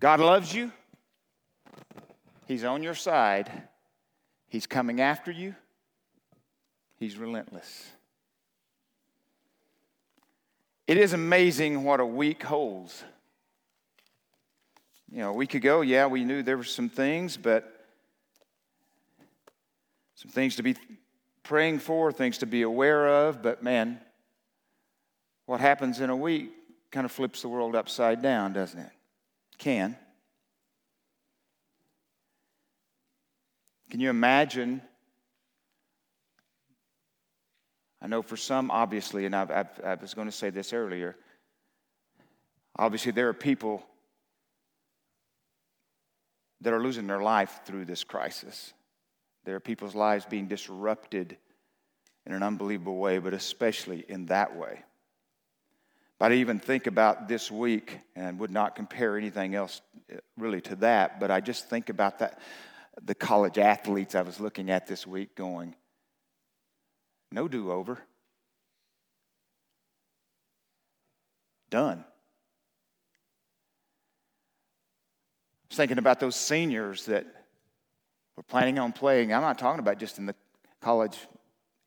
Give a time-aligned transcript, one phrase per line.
[0.00, 0.72] God loves you,
[2.48, 3.50] He's on your side,
[4.48, 5.54] He's coming after you,
[6.98, 7.86] He's relentless.
[10.86, 13.04] It is amazing what a week holds.
[15.12, 17.86] You know, a week ago, yeah, we knew there were some things, but
[20.14, 20.76] some things to be
[21.42, 24.00] praying for, things to be aware of, but man,
[25.46, 26.50] what happens in a week
[26.90, 28.90] kind of flips the world upside down, doesn't it?
[29.60, 29.94] Can.
[33.90, 34.80] Can you imagine?
[38.00, 41.14] I know for some, obviously, and I've, I've, i was going to say this earlier,
[42.74, 43.84] obviously, there are people
[46.62, 48.72] that are losing their life through this crisis.
[49.44, 51.36] There are people's lives being disrupted
[52.24, 54.84] in an unbelievable way, but especially in that way.
[56.20, 59.80] But I even think about this week, and would not compare anything else
[60.12, 62.38] uh, really to that, but I just think about that
[63.02, 65.74] the college athletes I was looking at this week going,
[67.32, 67.98] no do over.
[71.70, 72.00] Done.
[72.00, 72.04] I
[75.70, 77.24] was thinking about those seniors that
[78.36, 79.32] were planning on playing.
[79.32, 80.34] I'm not talking about just in the
[80.82, 81.16] college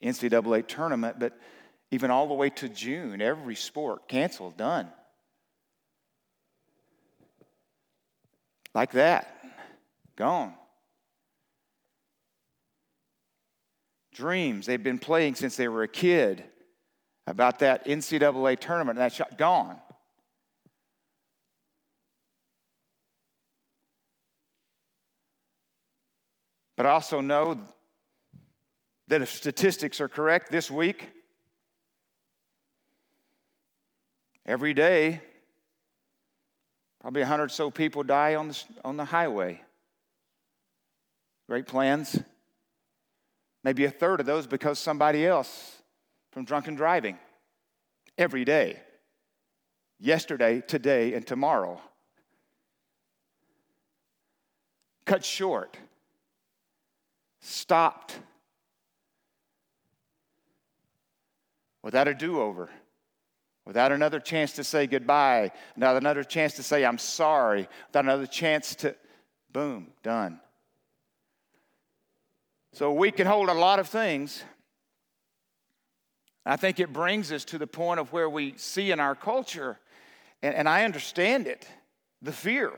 [0.01, 1.37] NCAA tournament, but
[1.93, 4.87] even all the way to June, every sport canceled, done.
[8.73, 9.27] Like that,
[10.15, 10.55] gone.
[14.11, 16.43] Dreams they've been playing since they were a kid
[17.27, 19.77] about that NCAA tournament, and that shot gone.
[26.75, 27.61] But I also know
[29.09, 31.11] that if statistics are correct this week,
[34.45, 35.21] every day,
[37.01, 39.61] probably 100 or so people die on the, on the highway.
[41.47, 42.19] Great plans.
[43.63, 45.81] Maybe a third of those because somebody else
[46.31, 47.17] from drunken driving.
[48.17, 48.79] Every day.
[49.99, 51.79] Yesterday, today, and tomorrow.
[55.05, 55.77] Cut short.
[57.41, 58.17] Stopped
[61.83, 62.69] without a do over,
[63.65, 68.27] without another chance to say goodbye, without another chance to say I'm sorry, without another
[68.27, 68.95] chance to,
[69.51, 70.39] boom, done.
[72.73, 74.43] So we can hold a lot of things.
[76.45, 79.79] I think it brings us to the point of where we see in our culture,
[80.41, 81.67] and, and I understand it
[82.21, 82.73] the fear.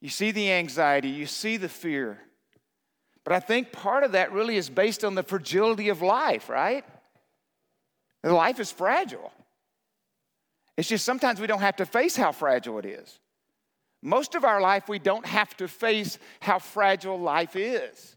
[0.00, 2.18] You see the anxiety, you see the fear.
[3.24, 6.84] But I think part of that really is based on the fragility of life, right?
[8.22, 9.32] Life is fragile.
[10.76, 13.18] It's just sometimes we don't have to face how fragile it is.
[14.02, 18.16] Most of our life, we don't have to face how fragile life is.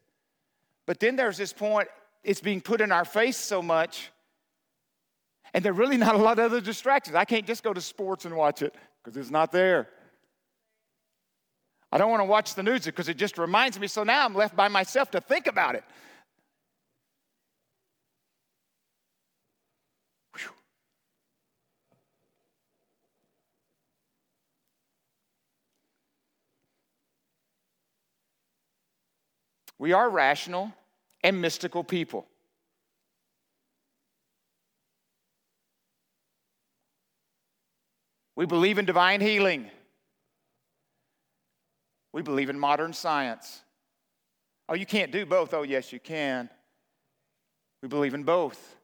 [0.86, 1.88] But then there's this point,
[2.24, 4.12] it's being put in our face so much,
[5.54, 7.16] and there are really not a lot of other distractions.
[7.16, 9.88] I can't just go to sports and watch it because it's not there.
[11.92, 14.34] I don't want to watch the news because it just reminds me, so now I'm
[14.34, 15.84] left by myself to think about it.
[29.82, 30.72] We are rational
[31.24, 32.28] and mystical people.
[38.36, 39.72] We believe in divine healing.
[42.14, 43.64] We believe in modern science.
[44.70, 45.52] Oh, you can't do both.
[45.52, 46.48] Oh, yes, you can.
[47.82, 48.76] We believe in both.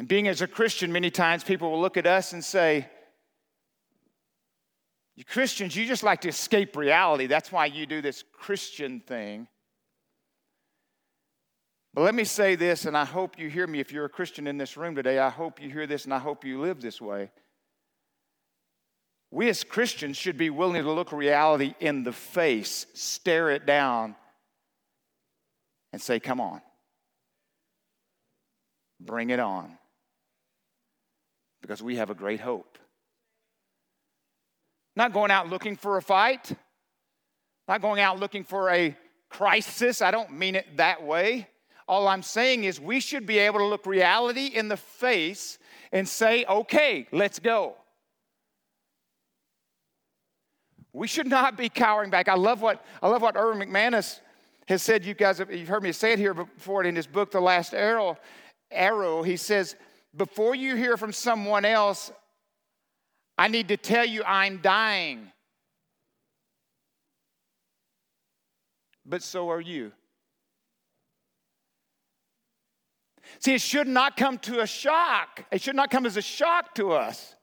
[0.00, 2.88] And being as a Christian, many times people will look at us and say,
[5.16, 7.26] you Christians, you just like to escape reality.
[7.26, 9.46] That's why you do this Christian thing.
[11.92, 14.48] But let me say this, and I hope you hear me if you're a Christian
[14.48, 15.20] in this room today.
[15.20, 17.30] I hope you hear this, and I hope you live this way.
[19.30, 24.16] We as Christians should be willing to look reality in the face, stare it down,
[25.92, 26.60] and say, Come on.
[29.00, 29.78] Bring it on.
[31.62, 32.78] Because we have a great hope.
[34.96, 36.52] Not going out looking for a fight,
[37.66, 38.96] not going out looking for a
[39.28, 40.00] crisis.
[40.00, 41.48] I don't mean it that way.
[41.88, 45.58] All I'm saying is we should be able to look reality in the face
[45.92, 47.76] and say, okay, let's go.
[50.92, 52.28] We should not be cowering back.
[52.28, 54.20] I love what I love what Erwin McManus
[54.68, 55.04] has said.
[55.04, 57.74] You guys have you've heard me say it here before in his book, The Last
[57.74, 58.16] Arrow.
[58.70, 59.74] arrow, he says,
[60.16, 62.12] Before you hear from someone else,
[63.36, 65.30] I need to tell you I'm dying.
[69.04, 69.92] But so are you.
[73.40, 75.44] See, it should not come to a shock.
[75.50, 77.34] It should not come as a shock to us.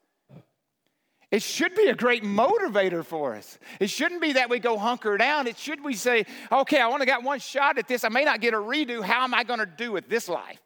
[1.32, 3.58] It should be a great motivator for us.
[3.80, 5.48] It shouldn't be that we go hunker down.
[5.48, 8.04] It should we say, okay, I only got one shot at this.
[8.04, 9.02] I may not get a redo.
[9.02, 10.60] How am I going to do with this life?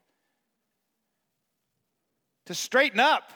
[2.47, 3.31] To straighten up,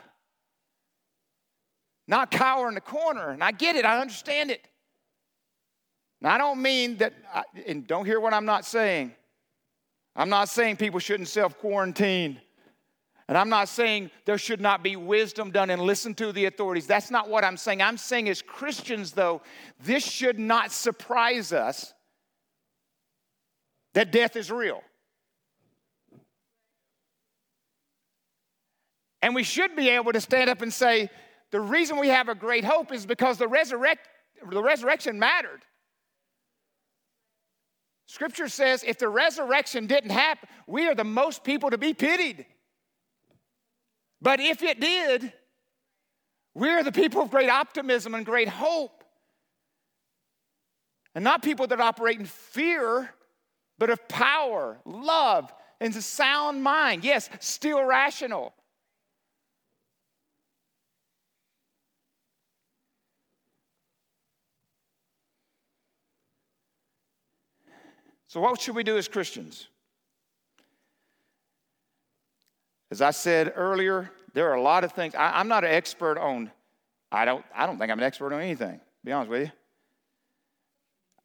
[2.09, 3.29] not cower in the corner.
[3.29, 4.65] And I get it, I understand it.
[6.19, 9.13] Now, I don't mean that, I, and don't hear what I'm not saying.
[10.15, 12.41] I'm not saying people shouldn't self quarantine.
[13.27, 16.88] And I'm not saying there should not be wisdom done and listen to the authorities.
[16.88, 17.79] That's not what I'm saying.
[17.79, 19.44] I'm saying, as Christians, though,
[19.83, 21.94] this should not surprise us
[23.94, 24.81] that death is real.
[29.21, 31.11] And we should be able to stand up and say,
[31.51, 34.07] the reason we have a great hope is because the, resurrect,
[34.50, 35.62] the resurrection mattered.
[38.06, 42.46] Scripture says if the resurrection didn't happen, we are the most people to be pitied.
[44.22, 45.31] But if it did,
[46.54, 49.04] we're the people of great optimism and great hope.
[51.16, 53.10] And not people that operate in fear,
[53.78, 57.04] but of power, love, and a sound mind.
[57.04, 58.54] Yes, still rational.
[68.30, 69.68] So, what should we do as Christians?
[72.92, 75.16] As I said earlier, there are a lot of things.
[75.16, 76.52] I, am not an expert on,
[77.12, 79.52] I don't, I don't think I'm an expert on anything, be honest with you.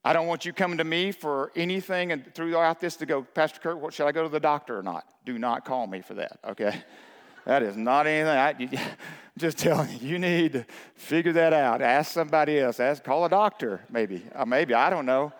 [0.03, 3.61] I don't want you coming to me for anything and throughout this to go, Pastor
[3.61, 5.05] Kirk, what, should I go to the doctor or not?
[5.27, 6.83] Do not call me for that, okay?
[7.45, 8.29] that is not anything.
[8.29, 8.69] I, you,
[9.39, 11.83] just telling you, you need to figure that out.
[11.83, 12.81] Ask somebody else.
[12.81, 14.23] Ask, call a doctor, maybe.
[14.35, 15.35] Uh, maybe, I don't know.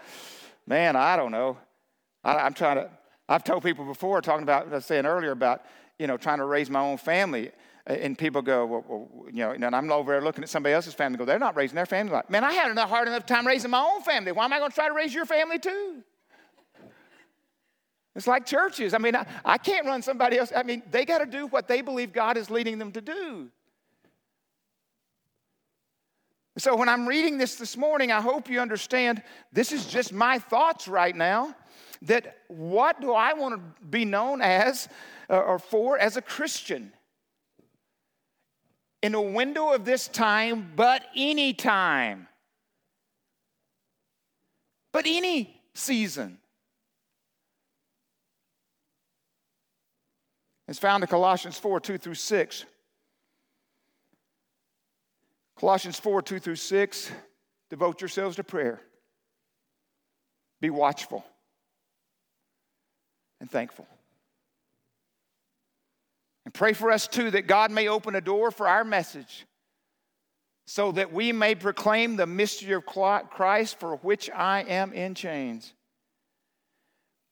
[0.67, 1.59] Man, I don't know.
[2.23, 2.91] I, I'm trying to,
[3.29, 5.65] I've told people before, talking about, I was saying earlier about
[5.99, 7.51] you know, trying to raise my own family.
[7.87, 10.95] And people go, well, well, you know, and I'm over there looking at somebody else's
[10.95, 11.19] family.
[11.19, 12.15] Go, they're not raising their family.
[12.15, 14.33] Like, man, I had enough hard enough time raising my own family.
[14.33, 16.03] Why am I going to try to raise your family too?
[18.17, 18.95] It's like churches.
[18.95, 20.51] I mean, I, I can't run somebody else.
[20.55, 23.51] I mean, they got to do what they believe God is leading them to do.
[26.57, 29.23] So when I'm reading this this morning, I hope you understand
[29.53, 31.57] this is just my thoughts right now.
[32.03, 34.89] That what do I want to be known as
[35.29, 36.93] uh, or for as a Christian.
[39.03, 42.29] In a window of this time, but any time.
[44.93, 46.39] But any season.
[50.69, 52.65] It's found in Colossians 4 2 through 6.
[55.65, 57.11] Colossians 4 2 through 6.
[57.71, 58.83] Devote yourselves to prayer.
[60.61, 61.25] Be watchful
[63.41, 63.87] and thankful.
[66.45, 69.47] And pray for us too that God may open a door for our message
[70.67, 75.73] so that we may proclaim the mystery of Christ for which I am in chains.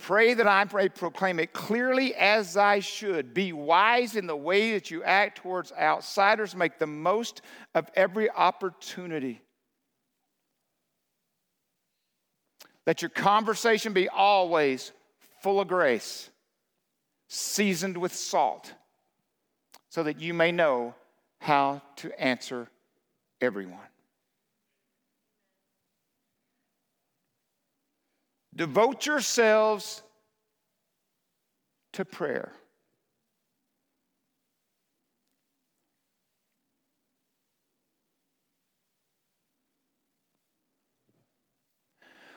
[0.02, 3.32] Pray that I may proclaim it clearly as I should.
[3.32, 6.56] Be wise in the way that you act towards outsiders.
[6.56, 7.40] Make the most
[7.72, 9.40] of every opportunity.
[12.84, 14.90] Let your conversation be always
[15.40, 16.30] full of grace,
[17.28, 18.74] seasoned with salt
[19.88, 20.96] so that you may know
[21.38, 22.66] how to answer
[23.40, 23.91] everyone.
[28.54, 30.02] Devote yourselves
[31.94, 32.52] to prayer.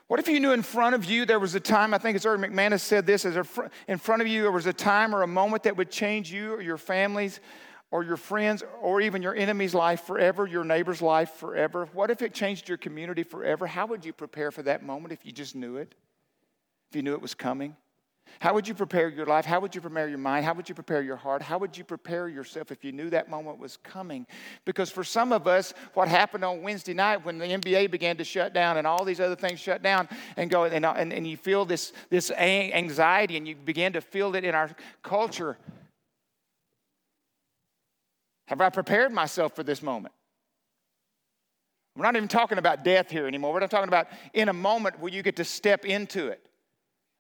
[0.08, 2.28] What if you knew in front of you there was a time, I think it's
[2.28, 3.36] Erwin McManus said this, as
[3.88, 6.54] in front of you there was a time or a moment that would change you
[6.54, 7.40] or your families
[7.96, 11.88] or your friends or even your enemy's life forever, your neighbor's life forever?
[11.94, 13.66] What if it changed your community forever?
[13.66, 15.96] How would you prepare for that moment if you just knew it?
[16.90, 17.74] If you knew it was coming?
[18.40, 19.46] How would you prepare your life?
[19.46, 20.44] How would you prepare your mind?
[20.44, 21.42] How would you prepare your heart?
[21.42, 24.28] How would you prepare yourself if you knew that moment was coming?
[24.66, 28.26] Because for some of us, what happened on Wednesday night when the NBA began to
[28.26, 31.38] shut down and all these other things shut down and go, and, and, and you
[31.38, 34.70] feel this, this anxiety and you begin to feel it in our
[35.02, 35.58] culture.
[38.48, 40.14] Have I prepared myself for this moment?
[41.96, 43.54] We're not even talking about death here anymore.
[43.54, 46.46] We're not talking about in a moment where you get to step into it,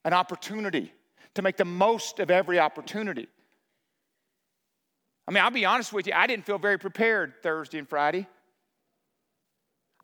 [0.03, 0.93] an opportunity
[1.35, 3.27] to make the most of every opportunity.
[5.27, 8.27] I mean, I'll be honest with you, I didn't feel very prepared Thursday and Friday.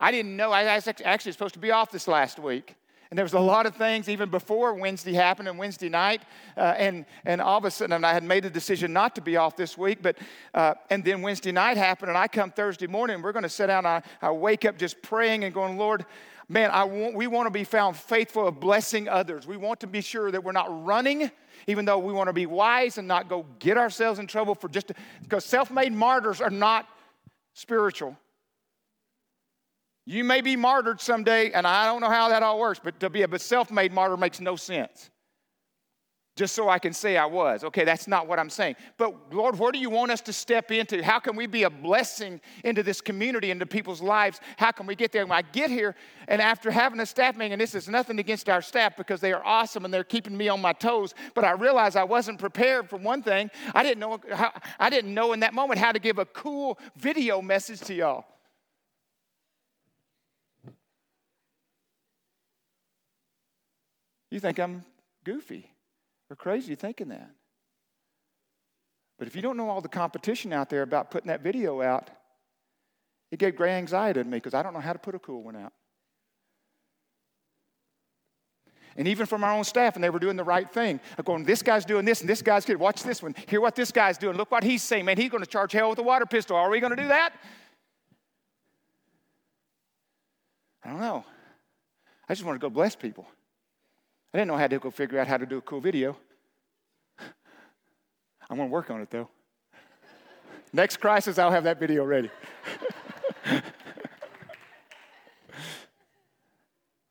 [0.00, 2.74] I didn't know, I was actually supposed to be off this last week.
[3.12, 6.22] And there was a lot of things even before Wednesday happened and Wednesday night.
[6.56, 9.36] Uh, and, and all of a sudden, I had made a decision not to be
[9.36, 9.98] off this week.
[10.00, 10.16] But,
[10.54, 13.50] uh, and then Wednesday night happened, and I come Thursday morning, and we're going to
[13.50, 13.84] sit down.
[13.84, 16.06] I, I wake up just praying and going, Lord,
[16.48, 19.46] man, I want, we want to be found faithful of blessing others.
[19.46, 21.30] We want to be sure that we're not running,
[21.66, 24.70] even though we want to be wise and not go get ourselves in trouble for
[24.70, 24.90] just,
[25.22, 26.88] because self made martyrs are not
[27.52, 28.16] spiritual.
[30.04, 33.10] You may be martyred someday, and I don't know how that all works, but to
[33.10, 35.10] be a self made martyr makes no sense.
[36.34, 37.62] Just so I can say I was.
[37.62, 38.76] Okay, that's not what I'm saying.
[38.96, 41.04] But Lord, where do you want us to step into?
[41.04, 44.40] How can we be a blessing into this community, into people's lives?
[44.56, 45.26] How can we get there?
[45.26, 45.94] When I get here,
[46.28, 49.34] and after having a staff meeting, and this is nothing against our staff because they
[49.34, 52.88] are awesome and they're keeping me on my toes, but I realized I wasn't prepared
[52.88, 53.50] for one thing.
[53.74, 56.78] I didn't know how, I didn't know in that moment how to give a cool
[56.96, 58.24] video message to y'all.
[64.32, 64.82] You think I'm
[65.24, 65.70] goofy
[66.30, 67.30] or crazy thinking that.
[69.18, 72.08] But if you don't know all the competition out there about putting that video out,
[73.30, 75.42] it gave great anxiety to me because I don't know how to put a cool
[75.42, 75.74] one out.
[78.96, 80.98] And even from our own staff, and they were doing the right thing.
[81.18, 82.78] I'm going, this guy's doing this, and this guy's good.
[82.78, 83.34] Watch this one.
[83.48, 84.38] Hear what this guy's doing.
[84.38, 85.04] Look what he's saying.
[85.04, 86.56] Man, he's going to charge hell with a water pistol.
[86.56, 87.34] Are we going to do that?
[90.82, 91.22] I don't know.
[92.30, 93.26] I just want to go bless people.
[94.32, 96.16] I didn't know how to go figure out how to do a cool video.
[98.50, 99.28] I'm going to work on it though.
[100.72, 102.30] Next crisis, I'll have that video ready.
[103.44, 103.62] but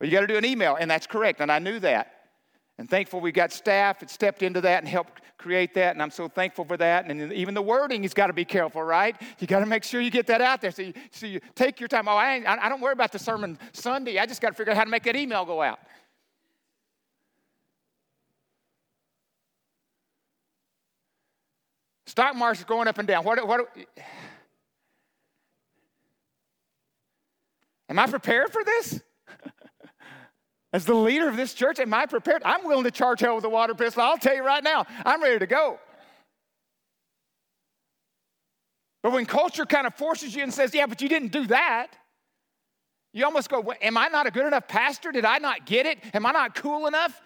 [0.00, 2.12] you got to do an email, and that's correct, and I knew that.
[2.78, 6.10] And thankful we got staff that stepped into that and helped create that, and I'm
[6.10, 7.08] so thankful for that.
[7.08, 9.14] And even the wording, you've got to be careful, right?
[9.38, 10.72] You got to make sure you get that out there.
[10.72, 12.08] So you, so you take your time.
[12.08, 14.18] Oh, I, I don't worry about the sermon Sunday.
[14.18, 15.78] I just got to figure out how to make that email go out.
[22.12, 23.24] Stock market's going up and down.
[23.24, 23.74] What, what,
[27.88, 29.00] am I prepared for this?
[30.74, 32.42] As the leader of this church, am I prepared?
[32.44, 34.02] I'm willing to charge hell with a water pistol.
[34.02, 35.78] I'll tell you right now, I'm ready to go.
[39.02, 41.96] But when culture kind of forces you and says, yeah, but you didn't do that,
[43.14, 45.12] you almost go, am I not a good enough pastor?
[45.12, 45.98] Did I not get it?
[46.12, 47.22] Am I not cool enough?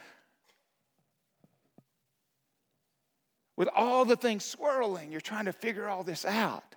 [3.57, 6.75] With all the things swirling, you're trying to figure all this out.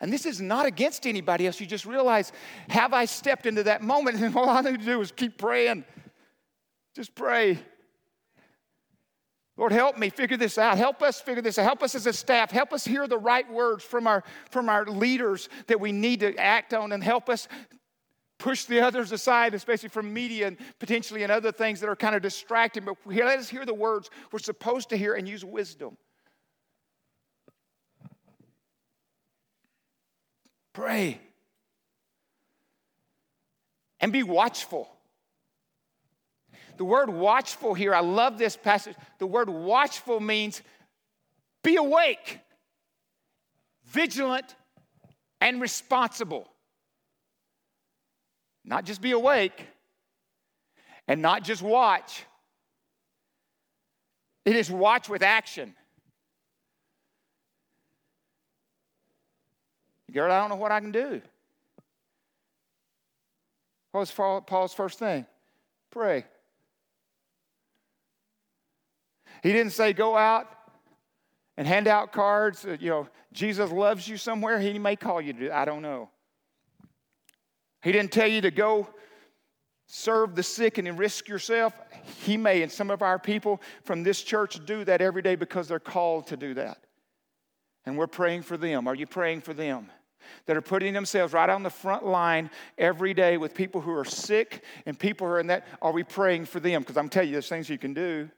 [0.00, 1.58] And this is not against anybody else.
[1.58, 2.30] You just realize,
[2.68, 4.20] have I stepped into that moment?
[4.22, 5.84] And all I need to do is keep praying.
[6.94, 7.58] Just pray.
[9.56, 10.76] Lord, help me figure this out.
[10.76, 11.64] Help us figure this out.
[11.64, 12.50] Help us as a staff.
[12.50, 16.36] Help us hear the right words from our, from our leaders that we need to
[16.36, 17.48] act on and help us
[18.38, 22.14] push the others aside, especially from media and potentially and other things that are kind
[22.14, 22.84] of distracting.
[22.84, 25.96] But let us hear the words we're supposed to hear and use wisdom.
[30.72, 31.20] Pray.
[34.00, 34.88] And be watchful.
[36.76, 38.94] The word watchful here, I love this passage.
[39.18, 40.60] The word watchful means
[41.62, 42.40] be awake,
[43.86, 44.54] vigilant,
[45.40, 46.46] and responsible.
[48.66, 49.64] Not just be awake
[51.06, 52.24] and not just watch.
[54.44, 55.74] It is watch with action.
[60.12, 61.22] Girl, I don't know what I can do.
[63.92, 65.26] What was Paul's first thing?
[65.90, 66.24] Pray.
[69.42, 70.48] He didn't say go out
[71.56, 72.66] and hand out cards.
[72.80, 74.58] You know, Jesus loves you somewhere.
[74.58, 75.56] He may call you to.
[75.56, 76.10] I don't know.
[77.86, 78.88] He didn't tell you to go
[79.86, 81.72] serve the sick and risk yourself.
[82.24, 85.68] He may, and some of our people from this church do that every day because
[85.68, 86.78] they're called to do that.
[87.84, 88.88] And we're praying for them.
[88.88, 89.88] Are you praying for them?
[90.46, 94.04] That are putting themselves right on the front line every day with people who are
[94.04, 95.68] sick and people who are in that.
[95.80, 96.82] Are we praying for them?
[96.82, 98.28] Because I'm telling you, there's things you can do.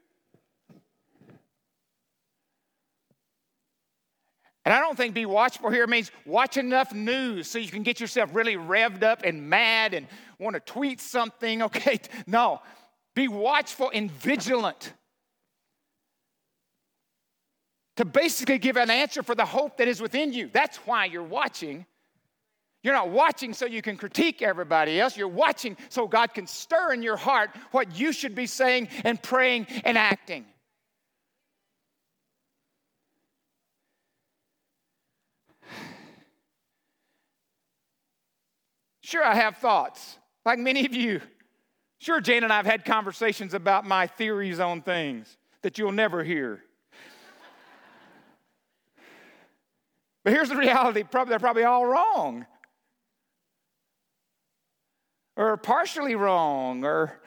[4.68, 8.00] And I don't think be watchful here means watch enough news so you can get
[8.00, 10.06] yourself really revved up and mad and
[10.38, 11.98] want to tweet something, okay?
[12.26, 12.60] No,
[13.14, 14.92] be watchful and vigilant.
[17.96, 20.50] To basically give an answer for the hope that is within you.
[20.52, 21.86] That's why you're watching.
[22.82, 25.16] You're not watching so you can critique everybody else.
[25.16, 29.22] You're watching so God can stir in your heart what you should be saying and
[29.22, 30.44] praying and acting.
[39.08, 41.22] Sure, I have thoughts, like many of you.
[41.96, 46.22] Sure, Jane and I have had conversations about my theories on things that you'll never
[46.22, 46.62] hear.
[50.24, 52.44] but here's the reality probably, they're probably all wrong,
[55.36, 57.18] or partially wrong, or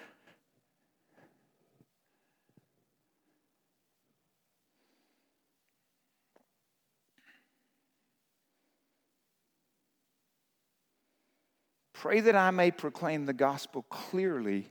[12.02, 14.68] Pray that I may proclaim the gospel clearly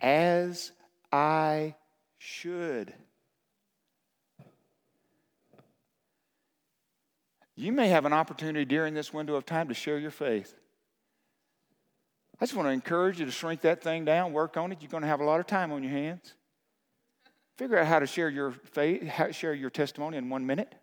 [0.00, 0.72] as
[1.12, 1.74] I
[2.16, 2.94] should.
[7.54, 10.54] You may have an opportunity during this window of time to share your faith.
[12.40, 14.78] I just want to encourage you to shrink that thing down, work on it.
[14.80, 16.32] You're going to have a lot of time on your hands.
[17.58, 20.74] Figure out how to share your faith, share your testimony in one minute.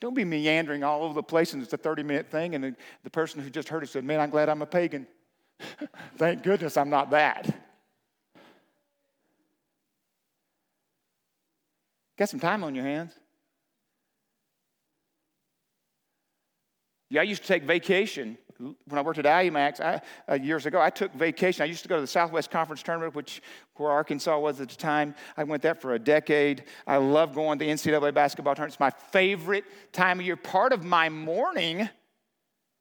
[0.00, 2.54] Don't be meandering all over the place and it's a 30 minute thing.
[2.54, 5.06] And the, the person who just heard it said, Man, I'm glad I'm a pagan.
[6.16, 7.54] Thank goodness I'm not that.
[12.18, 13.12] Got some time on your hands.
[17.08, 20.80] Yeah, I used to take vacation when I worked at Allimax I, uh, years ago,
[20.80, 21.62] I took vacation.
[21.62, 23.42] I used to go to the Southwest Conference Tournament, which
[23.74, 25.14] where Arkansas was at the time.
[25.36, 26.64] I went that for a decade.
[26.86, 28.74] I love going to the NCAA basketball tournament.
[28.74, 30.36] It's my favorite time of year.
[30.36, 31.88] Part of my mourning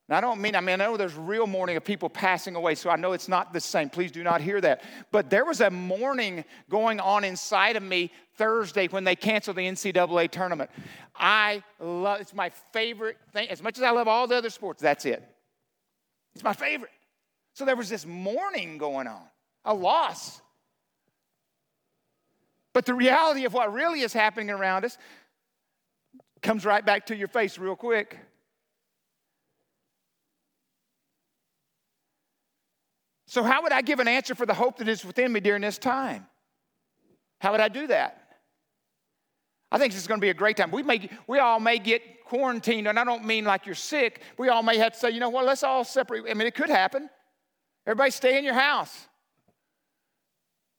[0.08, 2.75] now, I don't mean, I mean, I know there's real mourning of people passing away,
[2.75, 3.89] so I know it's not the same.
[3.89, 4.84] Please do not hear that.
[5.12, 9.63] But there was a mourning going on inside of me Thursday when they canceled the
[9.63, 10.70] NCAA tournament.
[11.15, 13.50] I love, it's my favorite thing.
[13.50, 15.27] As much as I love all the other sports, that's it.
[16.36, 16.92] It's my favorite.
[17.54, 19.24] So there was this mourning going on,
[19.63, 20.42] a loss.
[22.74, 24.98] But the reality of what really is happening around us
[26.42, 28.18] comes right back to your face real quick.
[33.27, 35.62] So, how would I give an answer for the hope that is within me during
[35.62, 36.27] this time?
[37.40, 38.38] How would I do that?
[39.72, 40.72] I think this is going to be a great time.
[40.72, 44.22] We, may, we all may get quarantined, and I don't mean like you're sick.
[44.38, 46.25] We all may have to say, you know what, let's all separate.
[46.29, 47.09] I mean, it could happen.
[47.88, 49.07] Everybody stay in your house.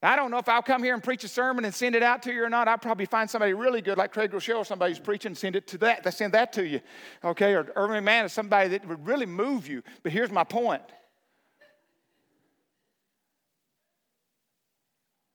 [0.02, 2.22] I don't know if I'll come here and preach a sermon and send it out
[2.24, 2.68] to you or not.
[2.68, 5.66] I'll probably find somebody really good, like Craig Groeschel, somebody who's preaching, and send it
[5.68, 6.04] to that.
[6.04, 6.80] They send that to you,
[7.24, 7.54] okay?
[7.54, 9.82] Or Erwin McManus somebody that would really move you.
[10.02, 10.82] But here's my point.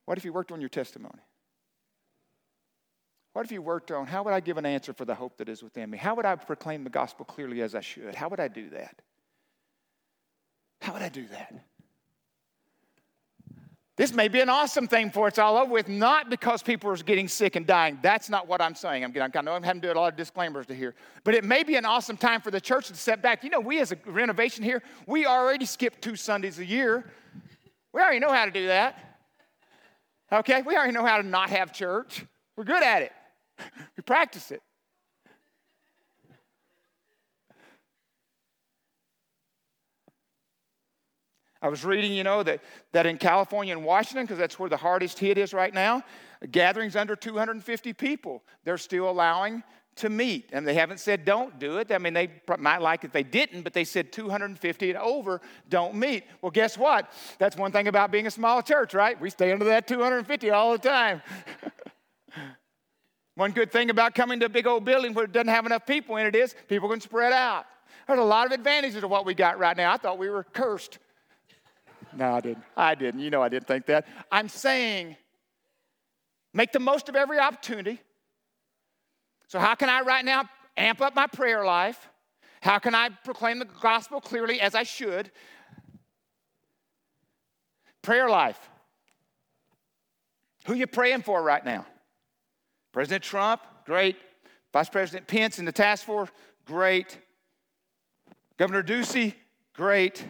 [0.05, 1.19] What if you worked on your testimony?
[3.33, 5.47] What if you worked on how would I give an answer for the hope that
[5.47, 5.97] is within me?
[5.97, 8.13] How would I proclaim the gospel clearly as I should?
[8.15, 9.01] How would I do that?
[10.81, 11.53] How would I do that?
[13.97, 16.95] This may be an awesome thing for it's all over with, not because people are
[16.97, 17.99] getting sick and dying.
[18.01, 19.03] That's not what I'm saying.
[19.03, 20.95] I'm, getting, I know I'm having to do a lot of disclaimers to here.
[21.23, 23.43] But it may be an awesome time for the church to step back.
[23.43, 27.11] You know, we as a renovation here, we already skip two Sundays a year.
[27.93, 29.19] We already know how to do that.
[30.31, 30.63] Okay?
[30.63, 32.25] We already know how to not have church.
[32.55, 33.11] We're good at it.
[33.97, 34.61] we practice it.
[41.61, 44.77] I was reading, you know, that, that in California and Washington, because that's where the
[44.77, 46.03] hardest hit is right now,
[46.49, 49.61] gatherings under 250 people, they're still allowing
[49.97, 50.49] to meet.
[50.53, 51.91] And they haven't said don't do it.
[51.91, 55.93] I mean, they might like it they didn't, but they said 250 and over don't
[55.95, 56.23] meet.
[56.41, 57.11] Well, guess what?
[57.37, 59.19] That's one thing about being a small church, right?
[59.19, 61.21] We stay under that 250 all the time.
[63.35, 65.85] One good thing about coming to a big old building where it doesn't have enough
[65.85, 67.65] people in it is people can spread out.
[68.07, 69.93] There's a lot of advantages to what we got right now.
[69.93, 70.99] I thought we were cursed.
[72.13, 72.63] No, I didn't.
[72.75, 73.21] I didn't.
[73.21, 74.05] You know I didn't think that.
[74.31, 75.15] I'm saying
[76.53, 78.01] make the most of every opportunity.
[79.47, 82.09] So, how can I right now amp up my prayer life?
[82.61, 85.31] How can I proclaim the gospel clearly as I should?
[88.01, 88.59] Prayer life.
[90.65, 91.85] Who you praying for right now?
[92.91, 94.17] President Trump, great.
[94.73, 96.29] Vice President Pence and the task force,
[96.65, 97.17] great.
[98.57, 99.33] Governor Ducey,
[99.73, 100.23] great.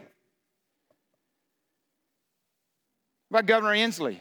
[3.30, 4.19] What about Governor Inslee?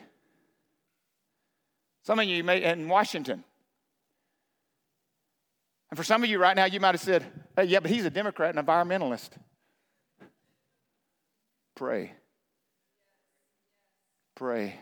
[2.03, 3.44] Some of you may in Washington.
[5.90, 7.24] And for some of you right now, you might have said,
[7.57, 9.31] hey, yeah, but he's a Democrat and environmentalist.
[11.74, 12.12] Pray.
[14.37, 14.79] Pray.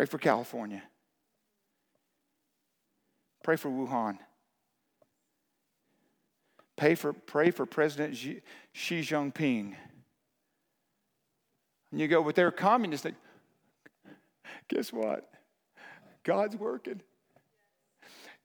[0.00, 0.82] Pray for California.
[3.44, 4.16] Pray for Wuhan.
[6.74, 8.40] Pray for, pray for President Xi,
[9.02, 9.74] Jinping.
[11.92, 13.06] And you go, but they're communists.
[14.70, 15.30] Guess what?
[16.24, 17.02] God's working.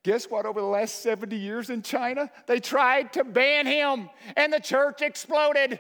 [0.04, 0.46] Guess what?
[0.46, 5.02] Over the last 70 years in China, they tried to ban him and the church
[5.02, 5.80] exploded.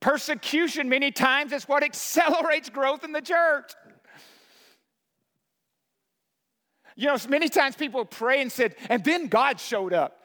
[0.00, 3.72] Persecution, many times, is what accelerates growth in the church.
[6.94, 10.24] You know, many times people pray and said, and then God showed up.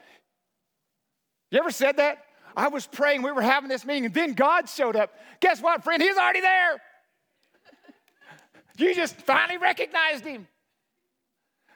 [1.50, 2.24] You ever said that?
[2.56, 5.12] I was praying, we were having this meeting, and then God showed up.
[5.40, 6.02] Guess what, friend?
[6.02, 6.80] He's already there.
[8.76, 10.48] You just finally recognized him.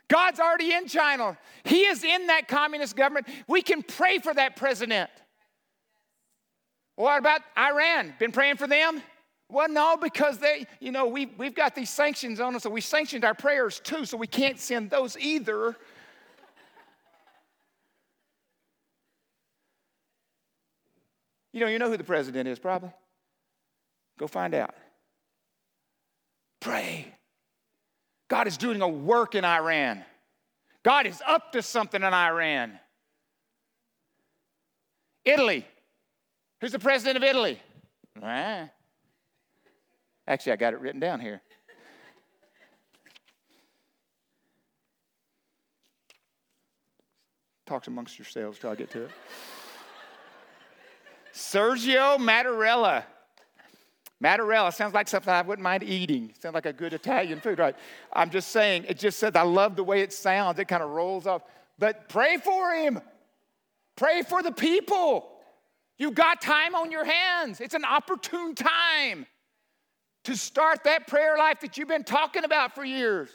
[0.08, 1.36] God's already in China.
[1.64, 3.28] He is in that communist government.
[3.46, 5.10] We can pray for that president.
[6.98, 8.12] What about Iran?
[8.18, 9.00] Been praying for them?
[9.48, 12.80] Well, no, because they, you know, we, we've got these sanctions on us, so we
[12.80, 15.76] sanctioned our prayers too, so we can't send those either.
[21.52, 22.90] You know, you know who the president is, probably.
[24.18, 24.74] Go find out.
[26.60, 27.14] Pray.
[28.26, 30.04] God is doing a work in Iran.
[30.82, 32.76] God is up to something in Iran.
[35.24, 35.64] Italy.
[36.60, 37.60] Who's the president of Italy?
[38.22, 38.68] Ah.
[40.26, 41.40] Actually, I got it written down here.
[47.64, 49.10] Talks amongst yourselves till I get to it.
[51.32, 53.04] Sergio Mattarella.
[54.22, 56.32] Mattarella sounds like something I wouldn't mind eating.
[56.40, 57.76] Sounds like a good Italian food, right?
[58.12, 60.58] I'm just saying, it just says, I love the way it sounds.
[60.58, 61.42] It kind of rolls off.
[61.78, 63.00] But pray for him.
[63.94, 65.37] Pray for the people.
[65.98, 67.60] You've got time on your hands.
[67.60, 69.26] It's an opportune time
[70.24, 73.30] to start that prayer life that you've been talking about for years.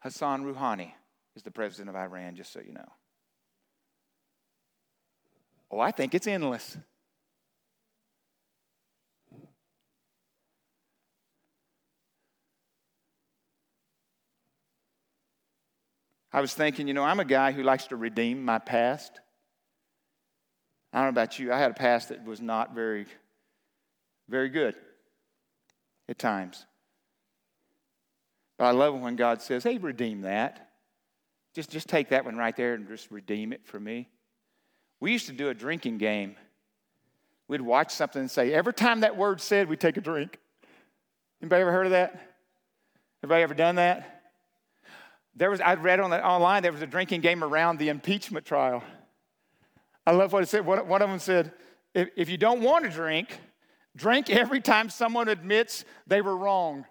[0.00, 0.92] Hassan Rouhani
[1.36, 2.88] is the president of Iran, just so you know.
[5.70, 6.76] Oh, I think it's endless.
[16.32, 19.20] I was thinking, you know, I'm a guy who likes to redeem my past.
[20.92, 23.06] I don't know about you, I had a past that was not very,
[24.28, 24.74] very good
[26.08, 26.66] at times.
[28.58, 30.70] But I love when God says, hey, redeem that.
[31.54, 34.08] Just, just take that one right there and just redeem it for me.
[35.00, 36.36] We used to do a drinking game.
[37.48, 40.38] We'd watch something and say, every time that word said, we take a drink.
[41.42, 42.20] Anybody ever heard of that?
[43.22, 44.21] Everybody ever done that?
[45.34, 48.44] There was, I read on the, online, there was a drinking game around the impeachment
[48.44, 48.82] trial.
[50.06, 50.66] I love what it said.
[50.66, 51.52] One, one of them said,
[51.94, 53.38] if, if you don't want to drink,
[53.96, 56.84] drink every time someone admits they were wrong.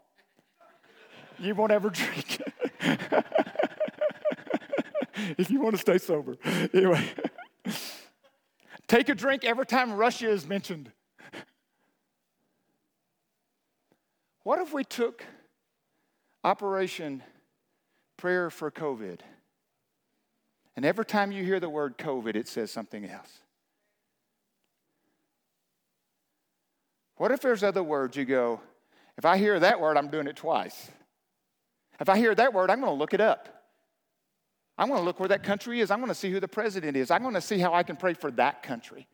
[1.37, 2.41] You won't ever drink.
[5.37, 6.37] if you want to stay sober.
[6.73, 7.07] Anyway,
[8.87, 10.91] take a drink every time Russia is mentioned.
[14.43, 15.23] What if we took
[16.43, 17.21] Operation
[18.21, 19.17] Prayer for COVID,
[20.75, 23.39] and every time you hear the word COVID, it says something else?
[27.17, 28.61] What if there's other words you go,
[29.17, 30.91] if I hear that word, I'm doing it twice?
[31.99, 33.65] If I hear that word, I'm going to look it up.
[34.77, 35.89] I'm going to look where that country is.
[35.89, 37.09] I'm going to see who the president is.
[37.09, 39.07] I'm going to see how I can pray for that country.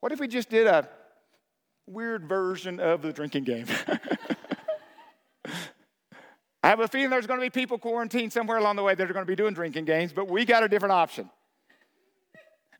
[0.00, 0.88] What if we just did a
[1.86, 3.66] weird version of the drinking game?
[6.64, 9.10] I have a feeling there's going to be people quarantined somewhere along the way that
[9.10, 11.30] are going to be doing drinking games, but we got a different option.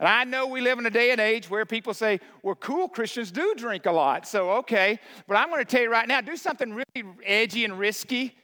[0.01, 2.89] And I know we live in a day and age where people say, well, cool
[2.89, 4.27] Christians do drink a lot.
[4.27, 4.99] So, okay.
[5.29, 8.35] But I'm going to tell you right now do something really edgy and risky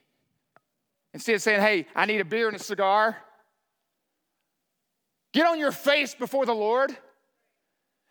[1.13, 3.17] Instead of saying, hey, I need a beer and a cigar,
[5.33, 6.97] get on your face before the Lord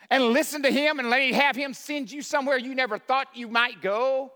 [0.09, 3.27] and listen to Him and let Him have Him send you somewhere you never thought
[3.35, 4.33] you might go.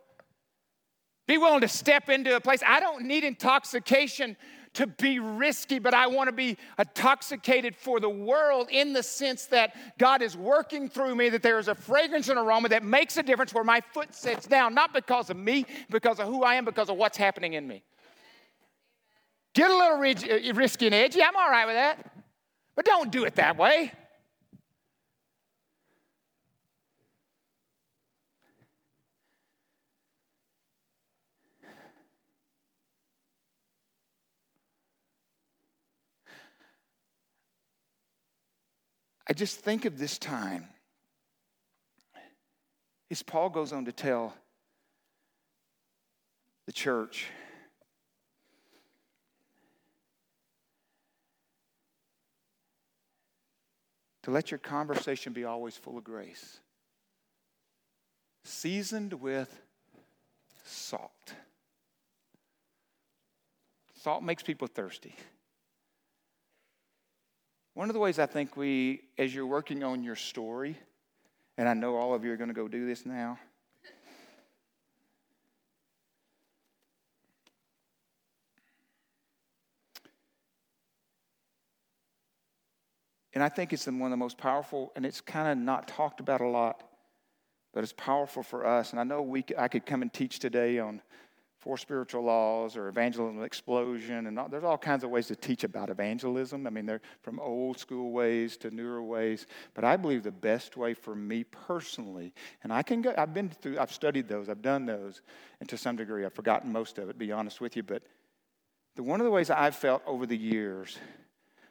[1.28, 2.62] Be willing to step into a place.
[2.66, 4.36] I don't need intoxication
[4.74, 9.46] to be risky, but I want to be intoxicated for the world in the sense
[9.46, 13.16] that God is working through me, that there is a fragrance and aroma that makes
[13.18, 16.56] a difference where my foot sits down, not because of me, because of who I
[16.56, 17.84] am, because of what's happening in me.
[19.54, 20.00] Get a little
[20.56, 21.22] risky and edgy.
[21.22, 22.12] I'm all right with that.
[22.76, 23.92] But don't do it that way.
[39.28, 40.68] I just think of this time
[43.10, 44.34] as Paul goes on to tell
[46.66, 47.28] the church
[54.24, 56.60] to let your conversation be always full of grace,
[58.44, 59.62] seasoned with
[60.64, 61.34] salt.
[64.02, 65.16] Salt makes people thirsty.
[67.76, 70.78] One of the ways I think we, as you're working on your story,
[71.58, 73.40] and I know all of you are going to go do this now.
[83.34, 86.20] And I think it's one of the most powerful, and it's kind of not talked
[86.20, 86.84] about a lot,
[87.74, 88.92] but it's powerful for us.
[88.92, 91.02] And I know we, I could come and teach today on
[91.64, 95.64] four spiritual laws or evangelism explosion and all, there's all kinds of ways to teach
[95.64, 96.68] about evangelism.
[96.68, 100.78] I mean they're from old school ways to newer ways but i believe the best
[100.78, 104.62] way for me personally and i can go i've been through i've studied those i've
[104.62, 105.22] done those
[105.60, 108.04] and to some degree i've forgotten most of it be honest with you but
[108.96, 110.98] the one of the ways i've felt over the years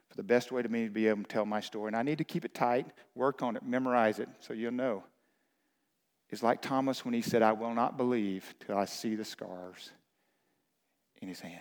[0.08, 2.02] for the best way to me to be able to tell my story and i
[2.02, 5.02] need to keep it tight work on it memorize it so you'll know
[6.32, 9.90] is like Thomas when he said, I will not believe till I see the scars
[11.20, 11.60] in his hand.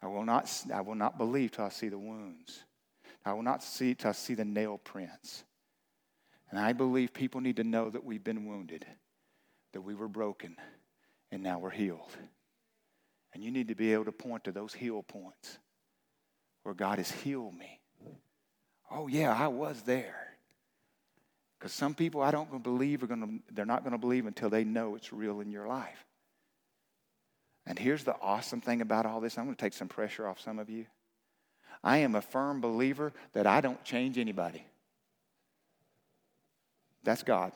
[0.00, 2.64] I will not, I will not believe till I see the wounds.
[3.26, 5.44] I will not see till I see the nail prints.
[6.50, 8.86] And I believe people need to know that we've been wounded,
[9.72, 10.56] that we were broken,
[11.32, 12.16] and now we're healed.
[13.34, 15.58] And you need to be able to point to those heal points
[16.62, 17.80] where God has healed me.
[18.90, 20.29] Oh, yeah, I was there.
[21.60, 24.48] Because some people I don't believe are going to, they're not going to believe until
[24.48, 26.06] they know it's real in your life.
[27.66, 30.40] And here's the awesome thing about all this I'm going to take some pressure off
[30.40, 30.86] some of you.
[31.84, 34.64] I am a firm believer that I don't change anybody.
[37.04, 37.52] That's God.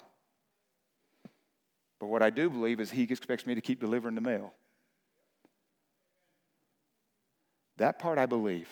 [1.98, 4.52] But what I do believe is He expects me to keep delivering the mail.
[7.78, 8.68] That part I believe.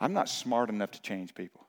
[0.00, 1.64] I'm not smart enough to change people.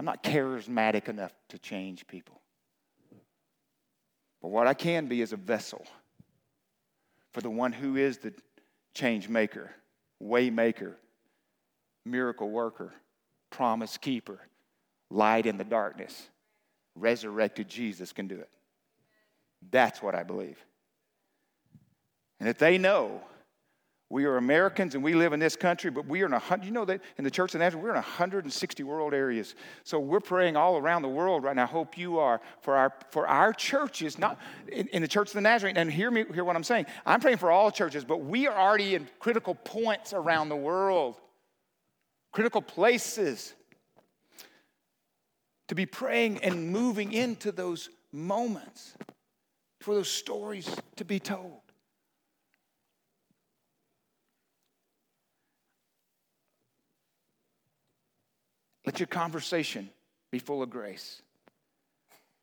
[0.00, 2.40] I'm not charismatic enough to change people.
[4.40, 5.84] But what I can be is a vessel
[7.34, 8.32] for the one who is the
[8.94, 9.70] change maker,
[10.18, 10.96] way maker,
[12.06, 12.94] miracle worker,
[13.50, 14.40] promise keeper,
[15.10, 16.30] light in the darkness.
[16.94, 18.48] Resurrected Jesus can do it.
[19.70, 20.56] That's what I believe.
[22.38, 23.20] And if they know
[24.10, 26.66] we are Americans and we live in this country, but we are in a hundred,
[26.66, 29.54] you know that in the Church of Nazareth, we're in 160 world areas.
[29.84, 31.62] So we're praying all around the world right now.
[31.62, 35.34] I hope you are for our for our churches, not in, in the Church of
[35.34, 35.76] the Nazarene.
[35.76, 36.86] And hear me, hear what I'm saying.
[37.06, 41.14] I'm praying for all churches, but we are already in critical points around the world,
[42.32, 43.54] critical places.
[45.68, 48.92] To be praying and moving into those moments,
[49.78, 51.69] for those stories to be told.
[58.90, 59.88] Let your conversation
[60.32, 61.22] be full of grace.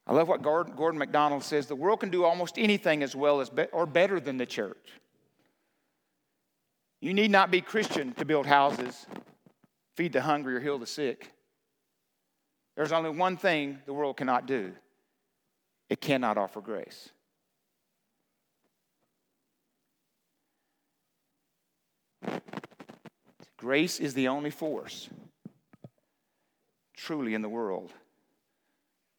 [0.08, 3.52] I love what Gordon MacDonald says the world can do almost anything as well as
[3.74, 4.94] or better than the church.
[7.02, 9.08] You need not be Christian to build houses,
[9.98, 11.34] feed the hungry, or heal the sick.
[12.78, 14.72] There's only one thing the world cannot do
[15.90, 17.10] it cannot offer grace.
[23.58, 25.10] Grace is the only force
[26.98, 27.94] truly in the world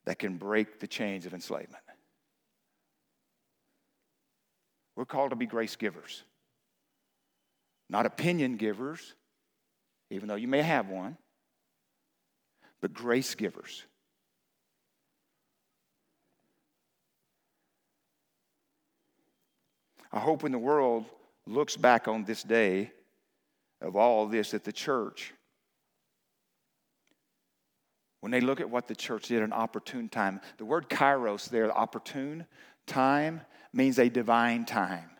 [0.05, 1.83] that can break the chains of enslavement.
[4.97, 6.25] We're called to be grace givers,
[7.89, 9.15] not opinion givers,
[10.11, 11.17] even though you may have one,
[12.81, 13.85] but grace givers.
[20.11, 21.05] I hope when the world
[21.47, 22.91] looks back on this day
[23.81, 25.33] of all this, that the church
[28.21, 31.71] when they look at what the church did an opportune time, the word kairos there,
[31.77, 32.47] opportune
[32.87, 33.41] time,
[33.73, 35.11] means a divine time,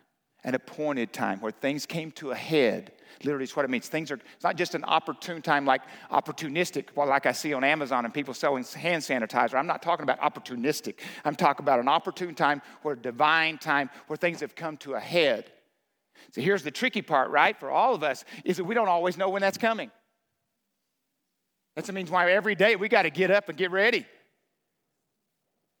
[0.43, 2.91] an appointed time where things came to a head.
[3.23, 3.87] Literally, it's what it means.
[3.87, 5.81] Things are, it's not just an opportune time like
[6.11, 9.55] opportunistic, well, like I see on Amazon and people selling hand sanitizer.
[9.55, 10.95] I'm not talking about opportunistic.
[11.25, 14.99] I'm talking about an opportune time where divine time where things have come to a
[14.99, 15.51] head.
[16.31, 19.17] So here's the tricky part, right, for all of us, is that we don't always
[19.17, 19.89] know when that's coming.
[21.87, 24.05] That means why every day we got to get up and get ready.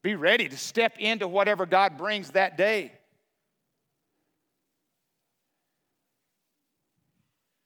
[0.01, 2.91] Be ready to step into whatever God brings that day.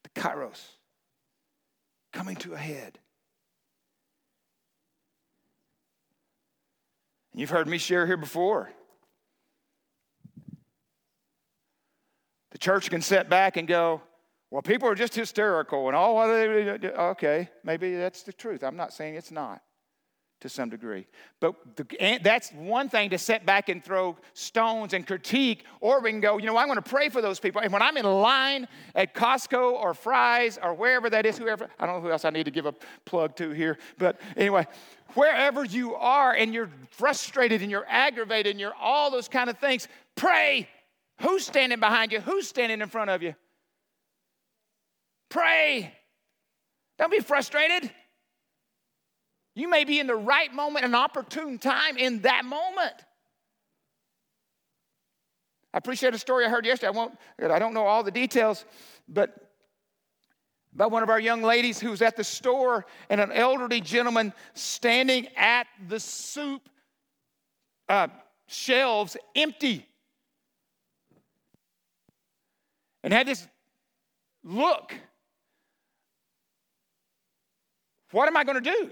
[0.04, 0.62] The kairos
[2.12, 2.98] coming to a head.
[7.32, 8.70] And you've heard me share here before.
[12.52, 14.02] The church can sit back and go,
[14.54, 17.10] Well, people are just hysterical and oh, all.
[17.10, 18.64] Okay, maybe that's the truth.
[18.64, 19.64] I'm not saying it's not
[20.42, 21.08] to some degree.
[21.40, 26.12] But the, that's one thing to sit back and throw stones and critique, or we
[26.12, 27.62] can go, you know, I'm going to pray for those people.
[27.62, 31.88] And when I'm in line at Costco or Fry's or wherever that is, whoever, I
[31.88, 34.68] don't know who else I need to give a plug to here, but anyway,
[35.16, 39.58] wherever you are and you're frustrated and you're aggravated and you're all those kind of
[39.58, 40.70] things, pray.
[41.22, 42.20] Who's standing behind you?
[42.20, 43.34] Who's standing in front of you?
[45.34, 45.92] Pray.
[47.00, 47.90] Don't be frustrated.
[49.56, 52.94] You may be in the right moment, an opportune time in that moment.
[55.74, 56.90] I appreciate a story I heard yesterday.
[56.90, 58.64] I won't, I don't know all the details,
[59.10, 59.36] but
[60.76, 64.34] about one of our young ladies who was at the store and an elderly gentleman
[64.54, 66.70] standing at the soup
[67.90, 68.08] uh,
[68.46, 69.88] shelves empty
[73.04, 73.48] and had this
[74.44, 74.94] look.
[78.14, 78.92] What am I going to do?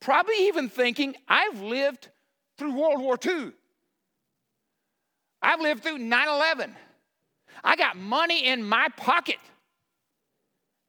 [0.00, 2.08] Probably even thinking, I've lived
[2.56, 3.52] through World War II.
[5.42, 6.74] I've lived through 9 11.
[7.62, 9.36] I got money in my pocket.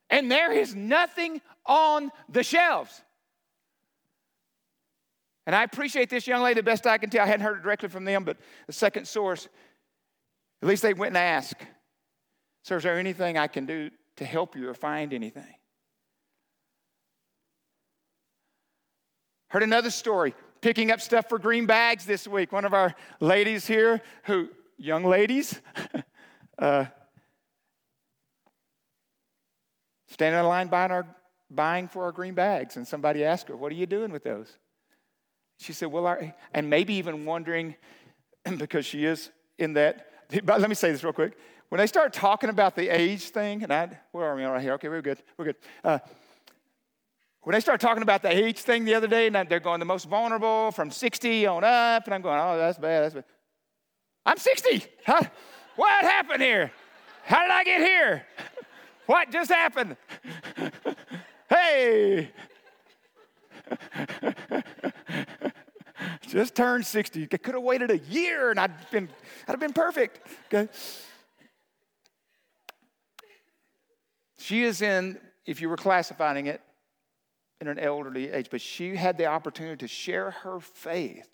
[0.10, 3.02] And there is nothing on the shelves.
[5.46, 7.24] And I appreciate this young lady the best I can tell.
[7.24, 9.50] I hadn't heard it directly from them, but the second source,
[10.62, 11.62] at least they went and asked,
[12.64, 15.54] Sir, is there anything I can do to help you or find anything?
[19.54, 22.52] Heard another story picking up stuff for green bags this week.
[22.52, 25.62] One of our ladies here, who, young ladies,
[26.58, 26.86] uh,
[30.08, 31.06] standing in line buying, our,
[31.52, 32.78] buying for our green bags.
[32.78, 34.58] And somebody asked her, What are you doing with those?
[35.60, 37.76] She said, Well, our, and maybe even wondering,
[38.58, 40.08] because she is in that.
[40.44, 41.38] But let me say this real quick.
[41.70, 44.74] When they start talking about the age thing, and I, where are we right here?
[44.74, 45.22] Okay, we're good.
[45.38, 45.58] We're good.
[45.84, 46.00] Uh,
[47.44, 49.86] when they start talking about the age thing the other day, and they're going the
[49.86, 53.26] most vulnerable from 60 on up, and I'm going, oh, that's bad, that's bad.
[54.26, 54.86] I'm 60.
[55.06, 55.22] Huh?
[55.76, 56.72] What happened here?
[57.26, 58.26] How did I get here?
[59.06, 59.98] What just happened?
[61.50, 62.32] hey.
[66.22, 67.28] just turned 60.
[67.32, 69.10] I could have waited a year and I'd been
[69.48, 70.22] I'd have been perfect.
[70.48, 70.70] Okay.
[74.38, 76.62] She is in, if you were classifying it,
[77.64, 81.30] in an elderly age, but she had the opportunity to share her faith.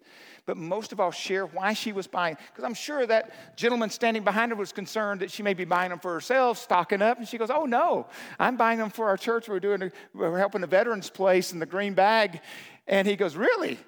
[0.45, 2.37] But most of all, share why she was buying.
[2.51, 5.89] Because I'm sure that gentleman standing behind her was concerned that she may be buying
[5.89, 7.17] them for herself, stocking up.
[7.17, 8.07] And she goes, Oh, no,
[8.39, 9.47] I'm buying them for our church.
[9.47, 12.41] We're, doing we're helping the veterans place in the green bag.
[12.87, 13.79] And he goes, Really?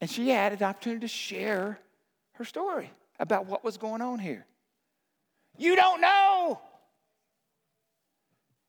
[0.00, 1.78] And she had an opportunity to share
[2.34, 4.46] her story about what was going on here.
[5.56, 6.60] You don't know.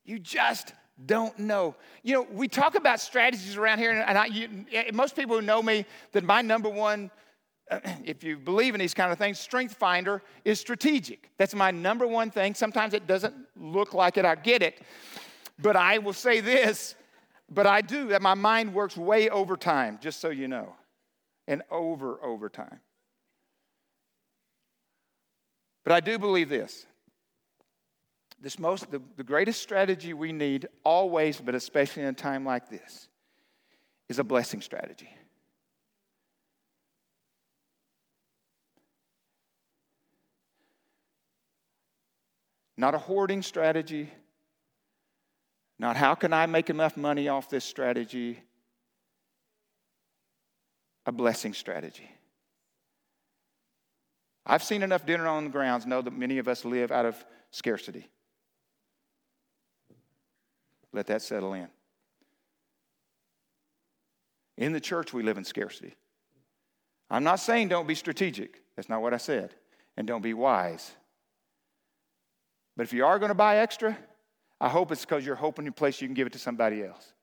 [0.04, 0.74] You just
[1.06, 1.76] don't know.
[2.04, 5.62] You know, we talk about strategies around here, and I, you, most people who know
[5.62, 7.12] me, that my number one,
[7.72, 11.30] uh, if you believe in these kind of things, strength finder is strategic.
[11.38, 12.54] That's my number one thing.
[12.54, 14.82] Sometimes it doesn't look like it, I get it.
[15.62, 16.96] But I will say this,
[17.50, 20.76] but I do, that my mind works way over time, just so you know,
[21.48, 22.80] and over, over time.
[25.84, 26.86] But I do believe this
[28.42, 32.70] this most the, the greatest strategy we need always but especially in a time like
[32.70, 33.10] this
[34.10, 35.10] is a blessing strategy.
[42.76, 44.10] Not a hoarding strategy.
[45.78, 48.42] Not how can i make enough money off this strategy.
[51.06, 52.10] A blessing strategy.
[54.46, 57.24] I've seen enough dinner on the grounds know that many of us live out of
[57.52, 58.10] scarcity
[60.94, 61.68] let that settle in.
[64.58, 65.96] In the church, we live in scarcity.
[67.10, 68.62] I'm not saying don't be strategic.
[68.76, 69.56] That's not what I said.
[69.98, 70.92] And don't be wise.
[72.76, 73.98] But if you are going to buy extra,
[74.62, 77.14] I hope it's because you're hoping in place you can give it to somebody else.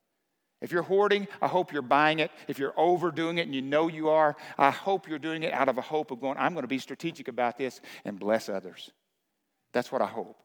[0.62, 2.30] If you're hoarding, I hope you're buying it.
[2.48, 5.68] If you're overdoing it and you know you are, I hope you're doing it out
[5.68, 8.90] of a hope of going, I'm going to be strategic about this and bless others.
[9.72, 10.42] That's what I hope.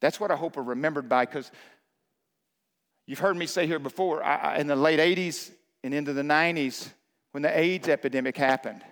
[0.00, 1.50] That's what I hope are remembered by because
[3.06, 5.50] you've heard me say here before, I, in the late 80s
[5.84, 6.88] and into the 90s,
[7.32, 8.82] when the AIDS epidemic happened,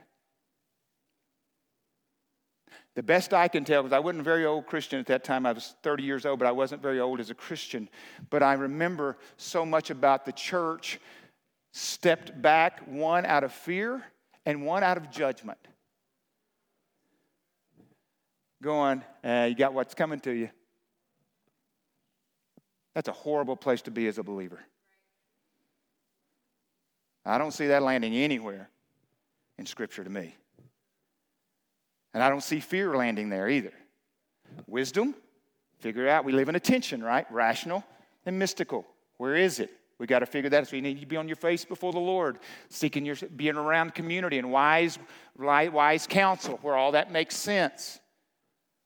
[2.94, 5.46] the best I can tell, because I wasn't a very old Christian at that time,
[5.46, 7.88] I was 30 years old, but I wasn't very old as a Christian.
[8.28, 10.98] But I remember so much about the church
[11.72, 14.02] stepped back, one out of fear
[14.44, 15.58] and one out of judgment.
[18.62, 20.50] going, You got what's coming to you.
[22.94, 24.60] That's a horrible place to be as a believer.
[27.24, 28.70] I don't see that landing anywhere
[29.58, 30.34] in Scripture to me.
[32.14, 33.72] And I don't see fear landing there either.
[34.66, 35.14] Wisdom,
[35.78, 37.30] figure out we live in a tension, right?
[37.30, 37.84] Rational
[38.24, 38.86] and mystical.
[39.18, 39.70] Where is it?
[39.98, 40.68] We got to figure that out.
[40.68, 43.94] So you need to be on your face before the Lord, seeking your, being around
[43.94, 44.98] community and wise,
[45.36, 48.00] wise counsel where all that makes sense.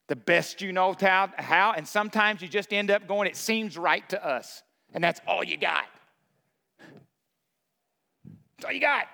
[0.07, 3.77] The best you know how, how, and sometimes you just end up going, it seems
[3.77, 4.61] right to us.
[4.93, 5.85] And that's all you got.
[8.57, 9.05] That's all you got.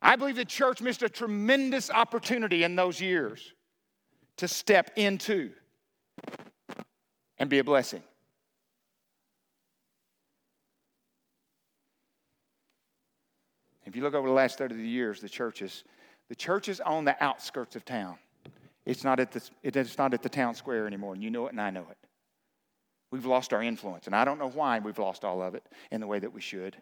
[0.00, 3.52] I believe the church missed a tremendous opportunity in those years
[4.38, 5.50] to step into
[7.38, 8.02] and be a blessing.
[13.84, 15.84] If you look over the last 30 years, the churches,
[16.32, 18.16] the church is on the outskirts of town.
[18.86, 21.52] It's not, at the, it's not at the town square anymore, and you know it
[21.52, 21.98] and I know it.
[23.10, 26.00] We've lost our influence, and I don't know why we've lost all of it in
[26.00, 26.74] the way that we should.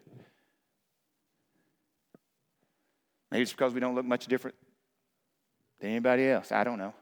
[3.29, 4.55] Maybe it's because we don't look much different
[5.81, 6.53] than anybody else.
[6.53, 6.93] I don't know.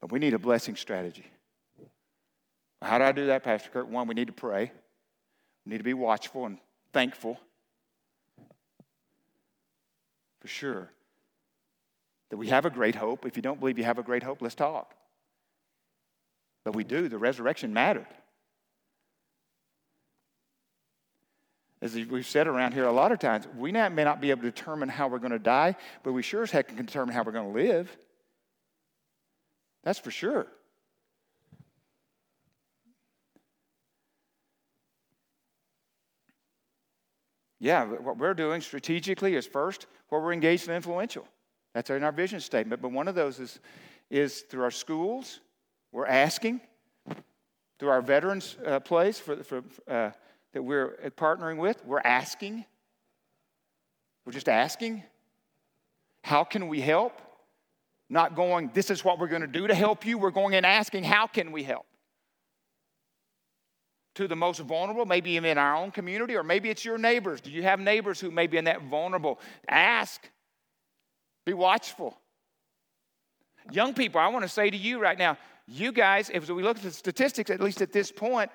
[0.00, 1.26] But we need a blessing strategy.
[2.82, 3.86] How do I do that, Pastor Kurt?
[3.86, 4.72] One, we need to pray.
[5.64, 6.58] We need to be watchful and
[6.92, 7.38] thankful.
[10.44, 10.90] For sure.
[12.28, 13.24] That we have a great hope.
[13.24, 14.94] If you don't believe you have a great hope, let's talk.
[16.66, 17.08] But we do.
[17.08, 18.06] The resurrection mattered.
[21.80, 24.50] as we've said around here a lot of times, we may not be able to
[24.50, 27.32] determine how we're going to die, but we sure as heck can determine how we're
[27.32, 27.94] going to live.
[29.82, 30.46] That's for sure.
[37.64, 41.26] Yeah, what we're doing strategically is first where we're engaged and influential.
[41.72, 42.82] That's in our vision statement.
[42.82, 43.58] But one of those is,
[44.10, 45.40] is through our schools,
[45.90, 46.60] we're asking,
[47.78, 50.10] through our veterans uh, place for, for uh,
[50.52, 52.66] that we're partnering with, we're asking.
[54.26, 55.02] We're just asking.
[56.22, 57.18] How can we help?
[58.10, 60.18] Not going, this is what we're going to do to help you.
[60.18, 61.86] We're going and asking, how can we help?
[64.14, 67.40] To the most vulnerable, maybe even in our own community, or maybe it's your neighbors.
[67.40, 69.40] Do you have neighbors who may be in that vulnerable?
[69.68, 70.28] Ask.
[71.44, 72.16] Be watchful.
[73.72, 75.36] Young people, I want to say to you right now,
[75.66, 78.50] you guys, if we look at the statistics, at least at this point,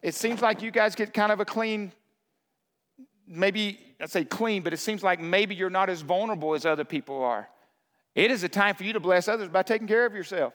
[0.00, 1.92] it seems like you guys get kind of a clean,
[3.26, 6.84] maybe, I say clean, but it seems like maybe you're not as vulnerable as other
[6.84, 7.48] people are.
[8.14, 10.54] It is a time for you to bless others by taking care of yourself.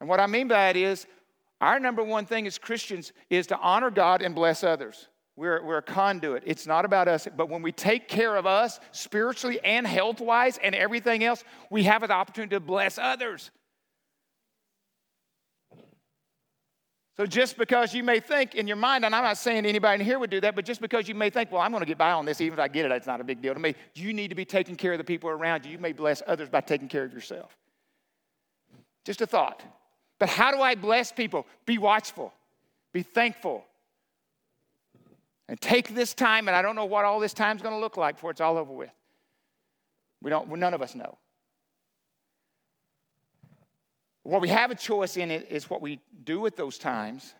[0.00, 1.06] And what I mean by that is,
[1.64, 5.08] our number one thing as Christians is to honor God and bless others.
[5.34, 6.42] We're, we're a conduit.
[6.46, 7.26] It's not about us.
[7.34, 11.84] But when we take care of us spiritually and health wise and everything else, we
[11.84, 13.50] have an opportunity to bless others.
[17.16, 20.06] So just because you may think in your mind, and I'm not saying anybody in
[20.06, 21.96] here would do that, but just because you may think, well, I'm going to get
[21.96, 23.74] by on this, even if I get it, it's not a big deal to me.
[23.94, 25.72] You need to be taking care of the people around you.
[25.72, 27.56] You may bless others by taking care of yourself.
[29.06, 29.62] Just a thought.
[30.24, 31.46] But how do I bless people?
[31.66, 32.32] Be watchful,
[32.94, 33.62] be thankful,
[35.50, 36.48] and take this time.
[36.48, 38.40] And I don't know what all this time is going to look like before it's
[38.40, 38.88] all over with.
[40.22, 40.50] We don't.
[40.50, 41.18] None of us know.
[44.22, 47.34] What we have a choice in it is what we do with those times.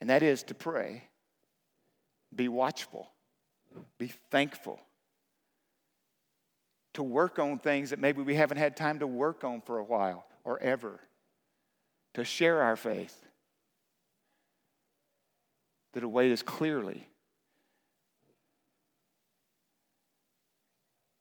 [0.00, 1.04] And that is to pray,
[2.34, 3.08] be watchful,
[3.98, 4.80] be thankful,
[7.00, 9.82] to work on things that maybe we haven't had time to work on for a
[9.82, 11.00] while or ever,
[12.12, 13.24] to share our faith,
[15.94, 17.08] that await us clearly.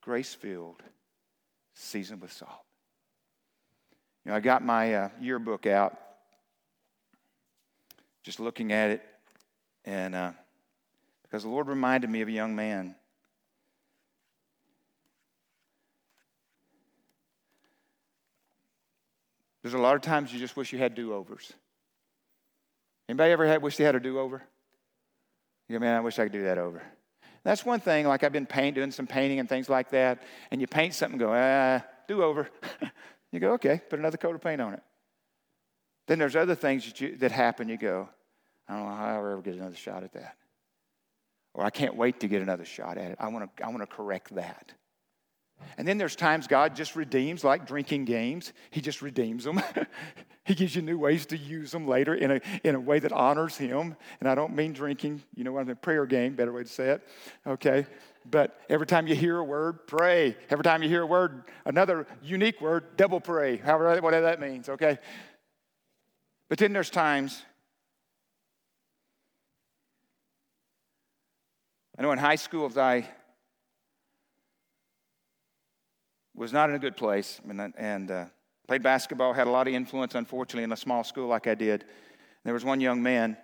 [0.02, 0.84] Grace filled
[1.76, 2.52] seasoned with salt.
[4.26, 5.98] You know, I got my uh, yearbook out,
[8.22, 9.02] just looking at it,
[9.86, 10.32] and uh,
[11.24, 12.96] because the Lord reminded me of a young man.
[19.62, 21.52] There's a lot of times you just wish you had do-overs.
[23.08, 24.42] Anybody ever had wish they had a do-over?
[25.68, 26.82] You man, I wish I could do that over.
[27.44, 30.60] That's one thing, like I've been paint, doing some painting and things like that, and
[30.60, 32.50] you paint something go, ah, do over.
[33.32, 34.84] you go, okay, put another coat of paint on it.
[36.08, 38.10] Then there's other things that, you, that happen, you go,
[38.68, 40.36] I don't know how I'll ever get another shot at that.
[41.54, 43.18] Or I can't wait to get another shot at it.
[43.20, 44.74] I want to, I want to correct that.
[45.78, 48.54] And then there's times God just redeems, like drinking games.
[48.70, 49.62] He just redeems them.
[50.46, 53.12] he gives you new ways to use them later in a, in a way that
[53.12, 53.96] honors Him.
[54.20, 56.70] And I don't mean drinking, you know what I mean, prayer game, better way to
[56.70, 57.08] say it.
[57.48, 57.86] Okay?
[58.30, 60.36] But every time you hear a word, pray.
[60.50, 64.70] Every time you hear a word, another unique word, double pray, however, whatever that means,
[64.70, 65.00] okay?
[66.50, 67.42] But then there's times,
[71.98, 73.08] I know in high school, as I
[76.40, 78.26] was not in a good place and, and uh,
[78.66, 81.84] played basketball, had a lot of influence, unfortunately, in a small school like I did.
[82.46, 83.36] There was one young man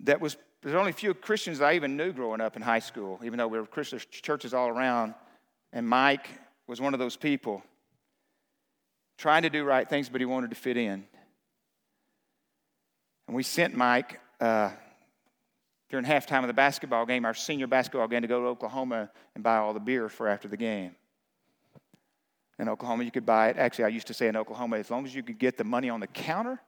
[0.00, 3.18] that was, there's only a few Christians I even knew growing up in high school,
[3.24, 5.14] even though we were Christian churches all around.
[5.72, 6.28] And Mike
[6.66, 7.62] was one of those people
[9.16, 11.04] trying to do right things, but he wanted to fit in.
[13.26, 14.72] And we sent Mike uh,
[15.88, 19.42] during halftime of the basketball game, our senior basketball game, to go to Oklahoma and
[19.42, 20.94] buy all the beer for after the game.
[22.58, 23.56] In Oklahoma, you could buy it.
[23.56, 25.88] Actually, I used to say in Oklahoma, as long as you could get the money
[25.88, 26.60] on the counter,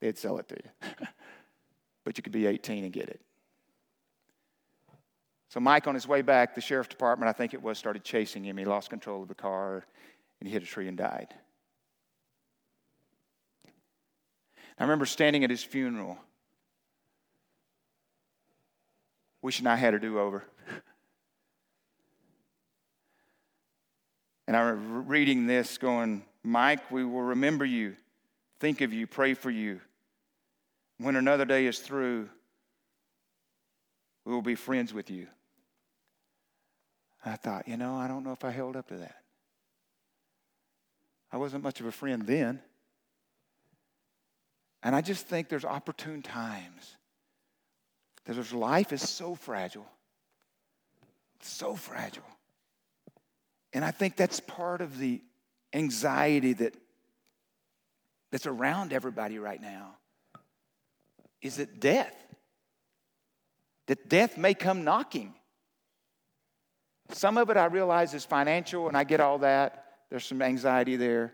[0.00, 0.96] they'd sell it to you.
[2.04, 3.20] but you could be 18 and get it.
[5.48, 8.44] So, Mike, on his way back, the sheriff's department, I think it was, started chasing
[8.44, 8.56] him.
[8.58, 9.86] He lost control of the car
[10.40, 11.28] and he hit a tree and died.
[14.78, 16.18] I remember standing at his funeral
[19.46, 20.42] wishing I had a do over.
[24.48, 27.94] and I remember reading this going, Mike, we will remember you,
[28.58, 29.80] think of you, pray for you.
[30.98, 32.28] When another day is through,
[34.24, 35.28] we will be friends with you.
[37.24, 39.22] I thought, you know, I don't know if I held up to that.
[41.30, 42.60] I wasn't much of a friend then.
[44.82, 46.95] And I just think there's opportune times
[48.26, 49.86] that life is so fragile.
[51.40, 52.22] So fragile.
[53.72, 55.22] And I think that's part of the
[55.72, 56.74] anxiety that,
[58.30, 59.96] that's around everybody right now
[61.42, 62.14] is that death.
[63.86, 65.34] That death may come knocking.
[67.10, 69.84] Some of it I realize is financial, and I get all that.
[70.10, 71.32] There's some anxiety there.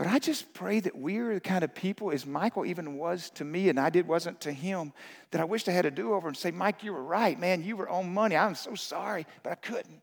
[0.00, 3.44] But I just pray that we're the kind of people, as Michael even was to
[3.44, 4.94] me, and I did wasn't to him,
[5.30, 7.62] that I wished I had a do over and say, Mike, you were right, man.
[7.62, 8.34] You were on money.
[8.34, 10.00] I'm so sorry, but I couldn't.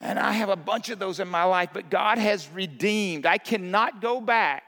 [0.00, 3.24] And I have a bunch of those in my life, but God has redeemed.
[3.24, 4.64] I cannot go back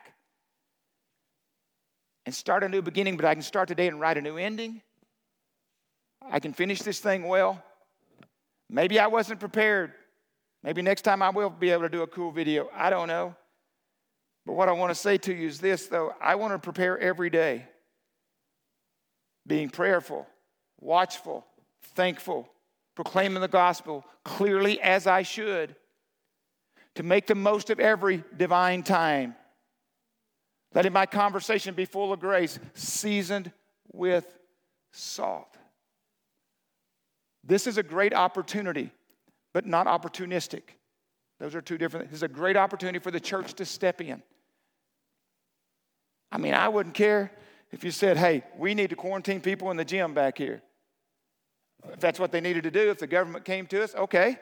[2.25, 4.81] and start a new beginning, but I can start today and write a new ending.
[6.31, 7.61] I can finish this thing well.
[8.71, 9.93] Maybe I wasn't prepared.
[10.65, 12.71] Maybe next time I will be able to do a cool video.
[12.75, 13.37] I don't know.
[14.47, 16.99] But what I want to say to you is this, though I want to prepare
[16.99, 17.67] every day,
[19.47, 20.27] being prayerful,
[20.81, 21.47] watchful,
[21.95, 22.49] thankful,
[22.95, 25.77] proclaiming the gospel clearly as I should,
[26.95, 29.35] to make the most of every divine time.
[30.73, 33.53] Letting my conversation be full of grace, seasoned
[33.93, 34.39] with
[34.93, 35.59] salt.
[37.43, 38.91] This is a great opportunity
[39.55, 40.63] but not opportunistic.
[41.41, 44.23] Those are two different This is a great opportunity for the church to step in.
[46.31, 47.31] I mean, I wouldn't care
[47.71, 50.61] if you said, hey, we need to quarantine people in the gym back here.
[51.93, 54.39] If that's what they needed to do, if the government came to us, okay.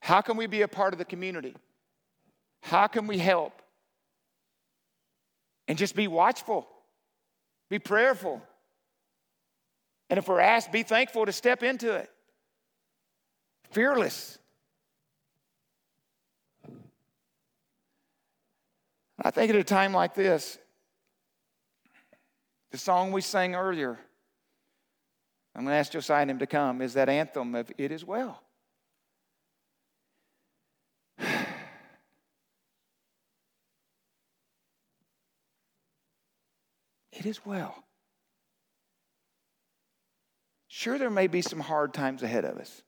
[0.00, 1.54] How can we be a part of the community?
[2.60, 3.62] How can we help?
[5.68, 6.68] And just be watchful,
[7.70, 8.42] be prayerful.
[10.10, 12.10] And if we're asked, be thankful to step into it.
[13.70, 14.38] Fearless.
[19.20, 20.58] I think at a time like this,
[22.70, 23.98] the song we sang earlier,
[25.54, 28.04] I'm going to ask Josiah and him to come, is that anthem of It Is
[28.04, 28.42] Well.
[37.12, 37.84] It is well.
[40.66, 42.82] Sure, there may be some hard times ahead of us.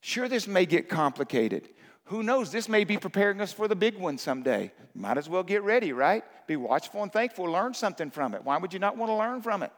[0.00, 1.68] Sure, this may get complicated.
[2.06, 2.52] Who knows?
[2.52, 4.72] This may be preparing us for the big one someday.
[4.94, 6.24] Might as well get ready, right?
[6.46, 7.50] Be watchful and thankful.
[7.50, 8.44] Learn something from it.
[8.44, 9.72] Why would you not want to learn from it?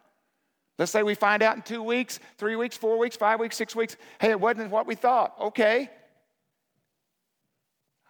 [0.79, 3.75] Let's say we find out in two weeks, three weeks, four weeks, five weeks, six
[3.75, 3.97] weeks.
[4.21, 5.35] Hey, it wasn't what we thought.
[5.41, 5.91] Okay.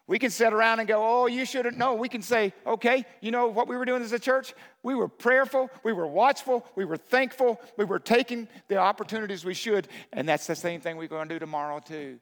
[0.09, 1.95] We can sit around and go, oh, you shouldn't know.
[1.95, 4.55] We can say, okay, you know what we were doing as a church?
[4.83, 9.53] We were prayerful, we were watchful, we were thankful, we were taking the opportunities we
[9.53, 9.87] should.
[10.15, 12.19] And that's the same thing we're going to do tomorrow, too.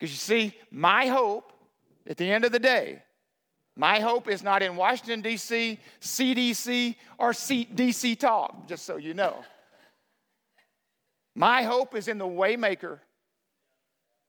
[0.00, 1.52] Because you see, my hope
[2.08, 3.02] at the end of the day,
[3.76, 9.44] My hope is not in Washington, D.C., CDC, or DC Talk, just so you know.
[11.34, 12.98] My hope is in the waymaker,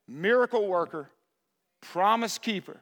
[0.07, 1.09] miracle worker,
[1.81, 2.77] promise keeper,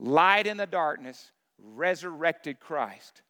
[0.00, 1.30] light in the darkness,
[1.62, 3.22] resurrected Christ.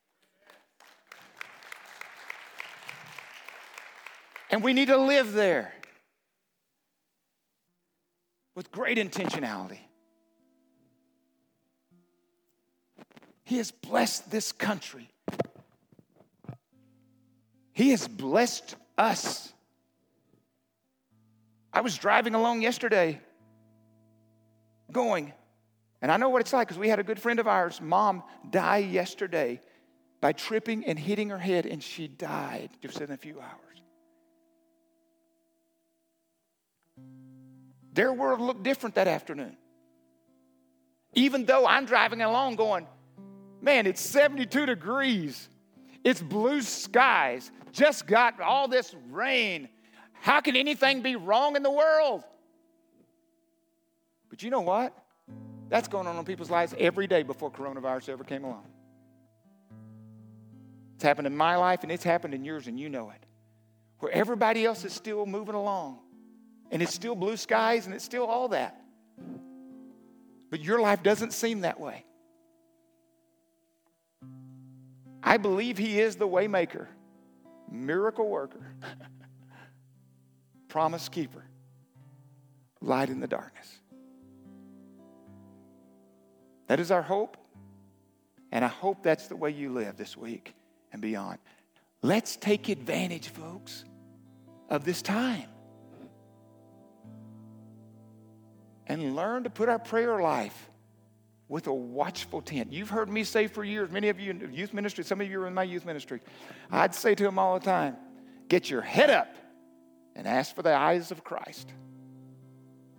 [4.51, 5.75] And we need to live there
[8.59, 9.79] with great intentionality.
[13.45, 15.09] He has blessed this country.
[17.73, 19.53] He has blessed us.
[21.73, 23.21] I was driving along yesterday
[24.91, 25.33] going,
[26.03, 28.25] and I know what it's like because we had a good friend of ours, mom,
[28.51, 29.61] die yesterday
[30.21, 33.68] by tripping and hitting her head, and she died just in a few hours.
[37.99, 39.57] Their world looked different that afternoon.
[41.15, 42.87] Even though I'm driving along going,
[43.61, 45.49] man, it's 72 degrees,
[46.05, 49.69] it's blue skies, just got all this rain.
[50.13, 52.23] How can anything be wrong in the world?
[54.31, 54.97] But you know what?
[55.69, 58.67] That's going on in people's lives every day before coronavirus ever came along.
[60.95, 63.27] It's happened in my life and it's happened in yours, and you know it.
[63.99, 65.99] Where everybody else is still moving along,
[66.71, 68.81] and it's still blue skies and it's still all that.
[70.51, 72.05] But your life doesn't seem that way.
[75.23, 76.87] I believe He is the waymaker,
[77.71, 78.75] miracle worker,
[80.69, 81.45] promise keeper,
[82.81, 83.69] light in the darkness.
[86.69, 87.37] That is our hope.
[88.51, 90.55] And I hope that's the way you live this week
[90.93, 91.39] and beyond.
[92.01, 93.85] Let's take advantage, folks,
[94.71, 95.49] of this time
[98.89, 100.68] and learn to put our prayer life
[101.49, 102.72] with a watchful tent.
[102.72, 105.41] You've heard me say for years, many of you in youth ministry, some of you
[105.41, 106.20] are in my youth ministry,
[106.70, 107.97] I'd say to them all the time
[108.49, 109.34] get your head up
[110.16, 111.72] and ask for the eyes of Christ.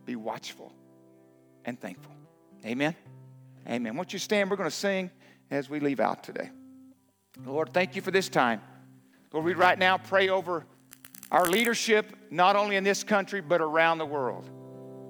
[0.06, 0.74] Be watchful
[1.66, 2.14] and thankful.
[2.66, 2.96] Amen.
[3.68, 3.96] Amen.
[3.96, 4.50] Won't you stand?
[4.50, 5.10] We're going to sing
[5.52, 6.50] as we leave out today.
[7.46, 8.62] Lord, thank you for this time.
[9.32, 10.66] Lord, we right now pray over
[11.32, 14.50] our leadership, not only in this country, but around the world.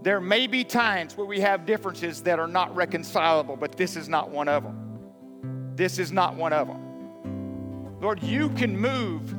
[0.01, 4.07] There may be times where we have differences that are not reconcilable, but this is
[4.07, 5.73] not one of them.
[5.75, 7.99] This is not one of them.
[8.01, 9.33] Lord, you can move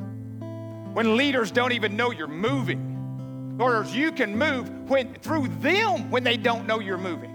[0.93, 3.57] when leaders don't even know you're moving.
[3.57, 7.31] Lord, you can move when, through them when they don't know you're moving.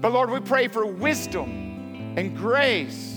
[0.00, 3.12] But Lord, we pray for wisdom and grace.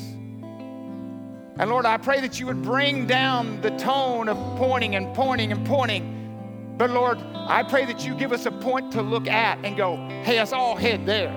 [1.60, 5.52] And Lord, I pray that you would bring down the tone of pointing and pointing
[5.52, 6.19] and pointing.
[6.80, 9.98] But Lord, I pray that you give us a point to look at and go,
[10.24, 11.36] hey, let's all head there.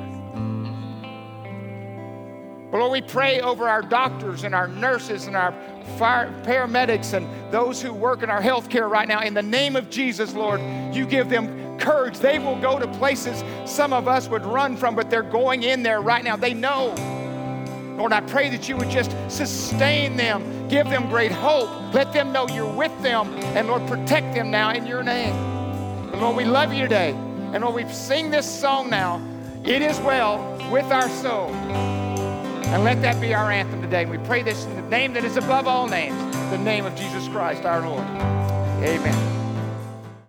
[2.70, 5.53] But Lord, we pray over our doctors and our nurses and our
[5.99, 9.20] fire, paramedics and those who work in our healthcare right now.
[9.20, 10.61] In the name of Jesus, Lord,
[10.95, 12.20] you give them courage.
[12.20, 15.82] They will go to places some of us would run from, but they're going in
[15.82, 16.36] there right now.
[16.36, 16.95] They know.
[18.03, 22.32] Lord, I pray that you would just sustain them, give them great hope, let them
[22.32, 25.32] know you're with them, and Lord, protect them now in your name.
[25.32, 27.11] And Lord, we love you today.
[27.11, 29.22] And Lord, we sing this song now.
[29.62, 30.40] It is well
[30.72, 31.50] with our soul.
[31.50, 34.03] And let that be our anthem today.
[34.03, 36.18] And we pray this in the name that is above all names,
[36.50, 38.05] the name of Jesus Christ our Lord.
[38.82, 39.41] Amen.